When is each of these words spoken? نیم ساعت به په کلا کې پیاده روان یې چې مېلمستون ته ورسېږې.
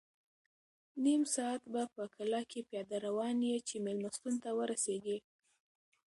نیم 1.03 1.21
ساعت 1.35 1.61
به 1.73 1.81
په 1.95 2.03
کلا 2.15 2.41
کې 2.51 2.59
پیاده 2.69 2.97
روان 3.07 3.35
یې 3.49 3.57
چې 3.67 3.75
مېلمستون 3.85 4.35
ته 4.43 4.49
ورسېږې. 4.57 5.17